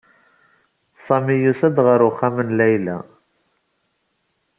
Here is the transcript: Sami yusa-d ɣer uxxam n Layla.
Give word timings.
Sami 1.05 1.35
yusa-d 1.43 1.77
ɣer 1.85 1.99
uxxam 2.09 2.35
n 2.47 2.49
Layla. 2.57 2.97